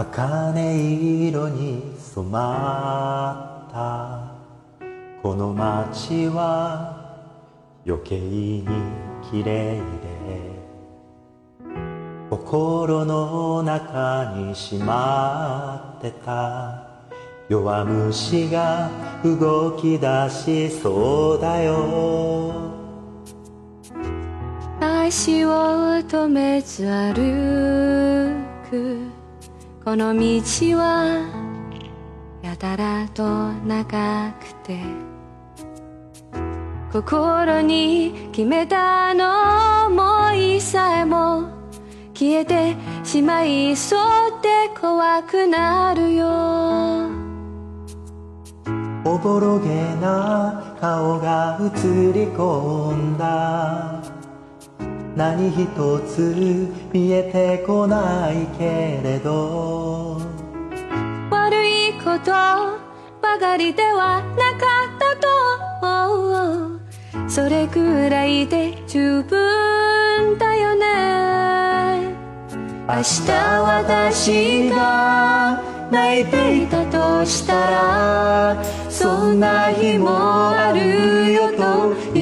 [0.00, 4.32] 茜色に染まった
[5.22, 7.28] この街は
[7.86, 8.64] 余計に
[9.30, 9.82] 綺麗で
[12.30, 16.86] 心の中にしまってた。
[17.50, 18.88] 弱虫が
[19.22, 22.70] 動き出しそうだよ。
[24.80, 25.50] 足を
[25.98, 28.34] 止めず歩
[28.70, 29.19] く。
[29.82, 30.20] この道
[30.76, 31.26] は
[32.42, 34.78] やたらと長くて
[36.92, 41.48] 心に決めたの思いさえも
[42.12, 46.26] 消えてしまいそうで怖くなるよ。
[49.06, 54.19] おぼろげな顔が映り込んだ。
[55.16, 55.66] 何一
[56.06, 60.20] つ見えてこないけれど。
[61.30, 62.30] 悪いこと
[63.20, 65.30] ばかりではなかったと
[67.28, 72.14] それくらいで十分だよね。
[72.88, 81.09] 明日私が泣いていたとしたらそんな日もある。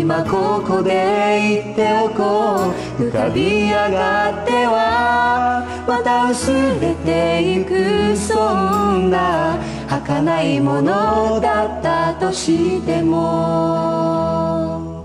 [0.08, 2.98] 今ここで言っておこう。
[2.98, 6.50] 浮かび上がってはまた薄
[6.80, 15.04] れていくそんな儚いものだったとしても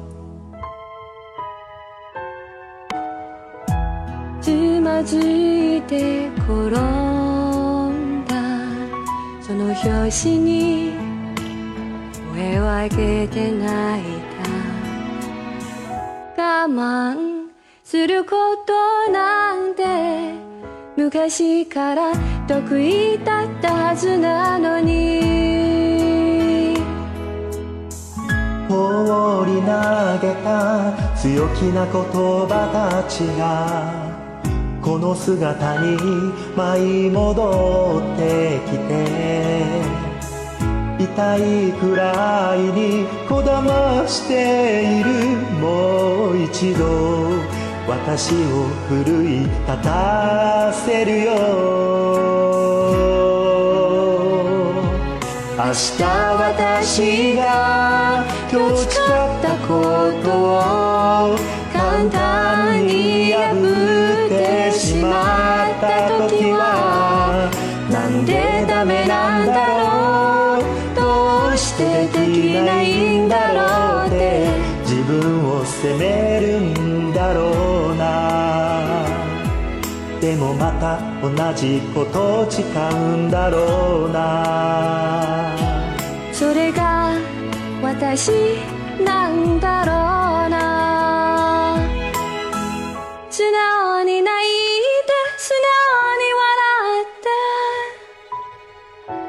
[4.39, 6.71] つまずいて転ん
[8.25, 8.35] だ
[9.41, 10.93] その拍子に
[12.33, 14.03] 声を上げて泣い
[14.41, 14.72] た
[16.43, 17.47] 我慢
[17.85, 18.29] するこ
[18.67, 19.83] となんて
[20.97, 22.11] 昔から
[22.45, 26.75] 得意だったはずなのに
[28.67, 29.67] 放り投
[30.19, 34.11] げた強気な言葉たちが
[34.81, 35.95] この姿に
[36.57, 40.12] 舞い戻ってきて
[41.03, 45.09] 痛いくらいにこだましている
[45.59, 46.83] もう一度
[47.87, 51.31] 私を奮い立たせるよ。
[55.55, 58.23] 明日私が
[71.73, 74.47] してできないんだろうって。
[74.85, 79.05] 自分を責めるんだろうな。
[80.21, 82.67] でもまた同じことを誓う
[83.17, 85.55] んだろうな。
[86.31, 87.17] それが
[87.81, 88.29] 私
[89.03, 89.42] なんだ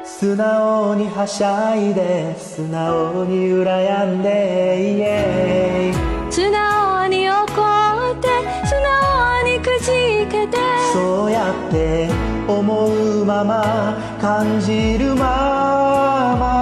[0.03, 6.31] 素直にはしゃいで素直に羨んでイエイ。
[6.31, 8.29] 素直に怒って
[8.65, 10.57] 素直にくじけて。
[10.93, 12.07] そうやって
[12.47, 16.55] 思うまま感じるまま。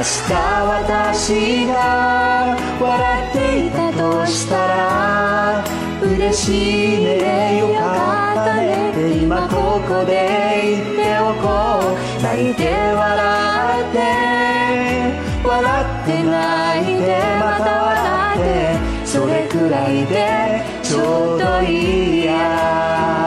[0.00, 5.64] 明日私が笑っていたとしたら
[6.00, 7.49] 嬉しいね
[9.78, 11.46] こで言っておこ
[11.94, 13.98] う泣いて笑って
[15.46, 17.08] 笑って泣いて
[17.38, 23.19] また笑ってそれくらいでちょうどいいや